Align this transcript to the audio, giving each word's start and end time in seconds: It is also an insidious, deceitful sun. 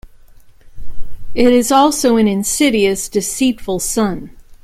It 1.35 1.49
is 1.53 1.71
also 1.71 2.15
an 2.17 2.27
insidious, 2.27 3.07
deceitful 3.07 3.81
sun. 3.81 4.35